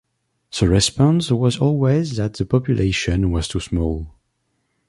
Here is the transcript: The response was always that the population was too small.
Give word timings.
The 0.59 0.67
response 0.67 1.29
was 1.29 1.59
always 1.59 2.17
that 2.17 2.33
the 2.33 2.43
population 2.43 3.29
was 3.29 3.47
too 3.47 3.59
small. 3.59 4.15